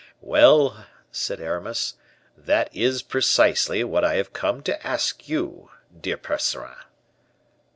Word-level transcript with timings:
"Well," 0.21 0.87
said 1.11 1.39
Aramis, 1.39 1.93
"that 2.35 2.75
is 2.75 3.03
precisely 3.03 3.83
what 3.83 4.03
I 4.03 4.15
have 4.15 4.33
come 4.33 4.63
to 4.63 4.83
ask 4.87 5.29
you, 5.29 5.69
dear 6.01 6.17
Percerin." 6.17 6.73